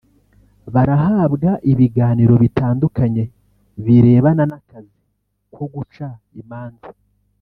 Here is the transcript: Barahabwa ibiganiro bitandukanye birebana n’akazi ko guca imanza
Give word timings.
Barahabwa 0.73 1.49
ibiganiro 1.71 2.33
bitandukanye 2.43 3.23
birebana 3.85 4.43
n’akazi 4.51 4.95
ko 5.53 5.63
guca 5.73 6.07
imanza 6.41 6.89